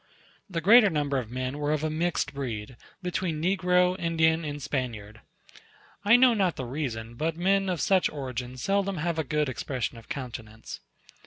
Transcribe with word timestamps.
The 0.49 0.61
greater 0.61 0.89
number 0.89 1.19
of 1.19 1.29
men 1.29 1.59
were 1.59 1.71
of 1.71 1.83
a 1.83 1.89
mixed 1.91 2.33
breed, 2.33 2.75
between 3.03 3.39
Negro, 3.39 3.95
Indian, 3.99 4.43
and 4.43 4.59
Spaniard. 4.59 5.21
I 6.03 6.15
know 6.15 6.33
not 6.33 6.55
the 6.55 6.65
reason, 6.65 7.13
but 7.13 7.37
men 7.37 7.69
of 7.69 7.79
such 7.81 8.09
origin 8.09 8.57
seldom 8.57 8.97
have 8.97 9.19
a 9.19 9.23
good 9.23 9.47
expression 9.47 9.99
of 9.99 10.09
countenance. 10.09 10.79